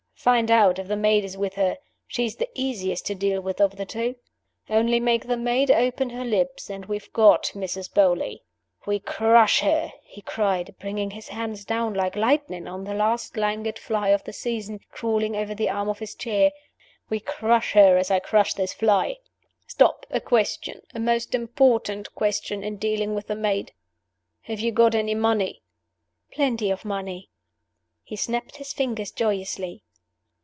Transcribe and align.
Find 0.23 0.51
out 0.51 0.77
if 0.77 0.87
the 0.87 0.95
maid 0.95 1.23
is 1.23 1.35
with 1.35 1.55
her: 1.55 1.79
she 2.07 2.25
is 2.25 2.35
the 2.35 2.47
easiest 2.53 3.07
to 3.07 3.15
deal 3.15 3.41
with 3.41 3.59
of 3.59 3.75
the 3.77 3.87
two. 3.87 4.17
Only 4.69 4.99
make 4.99 5.25
the 5.25 5.35
maid 5.35 5.71
open 5.71 6.11
her 6.11 6.23
lips, 6.23 6.69
and 6.69 6.85
we 6.85 6.97
have 6.97 7.11
got 7.11 7.45
Mrs. 7.55 7.91
Beauly. 7.91 8.41
We 8.85 8.99
crush 8.99 9.61
her," 9.61 9.91
he 10.03 10.21
cried, 10.21 10.75
bringing 10.79 11.09
his 11.09 11.29
hand 11.29 11.65
down 11.65 11.95
like 11.95 12.15
lightning 12.15 12.67
on 12.67 12.83
the 12.83 12.93
last 12.93 13.35
languid 13.35 13.79
fly 13.79 14.09
of 14.09 14.23
the 14.23 14.31
season, 14.31 14.81
crawling 14.91 15.35
over 15.35 15.55
the 15.55 15.69
arm 15.69 15.89
of 15.89 15.97
his 15.97 16.13
chair 16.13 16.51
"we 17.09 17.19
crush 17.19 17.73
her 17.73 17.97
as 17.97 18.11
I 18.11 18.19
crush 18.19 18.53
this 18.53 18.73
fly. 18.73 19.15
Stop! 19.65 20.05
A 20.11 20.21
question 20.21 20.81
a 20.93 20.99
most 20.99 21.33
important 21.33 22.13
question 22.13 22.61
in 22.63 22.77
dealing 22.77 23.15
with 23.15 23.25
the 23.25 23.35
maid. 23.35 23.73
Have 24.43 24.59
you 24.59 24.71
got 24.71 24.93
any 24.93 25.15
money?" 25.15 25.63
"Plenty 26.31 26.69
of 26.69 26.85
money." 26.85 27.31
He 28.03 28.15
snapped 28.15 28.57
his 28.57 28.71
fingers 28.71 29.11
joyously. 29.11 29.81